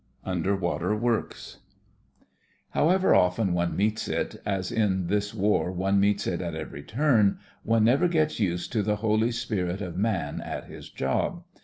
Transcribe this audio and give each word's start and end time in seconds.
UNDERWATER 0.25 0.95
WORKS 0.97 1.57
However 2.71 3.13
often 3.13 3.53
one 3.53 3.75
meets 3.75 4.07
it, 4.07 4.41
as 4.47 4.71
in 4.71 5.05
this 5.05 5.31
war 5.31 5.71
one 5.71 5.99
meets 5.99 6.25
it 6.25 6.41
at 6.41 6.55
every 6.55 6.81
turn, 6.81 7.37
one 7.61 7.83
never 7.83 8.07
gets 8.07 8.39
used 8.39 8.71
to 8.71 8.81
the 8.81 8.95
Holy 9.05 9.29
Spirit 9.29 9.79
of 9.79 9.95
Man 9.95 10.41
at 10.43 10.65
his 10.65 10.89
job. 10.89 11.43